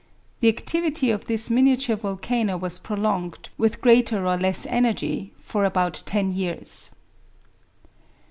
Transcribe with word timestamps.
The 0.39 0.47
activity 0.49 1.11
of 1.11 1.25
this 1.25 1.51
miniature 1.51 1.95
volcano 1.95 2.57
was 2.57 2.79
prolonged, 2.79 3.49
with 3.55 3.81
greater 3.81 4.25
or 4.25 4.35
less 4.35 4.65
energy, 4.65 5.31
for 5.37 5.63
about 5.63 6.01
ten 6.07 6.31
years. 6.31 6.89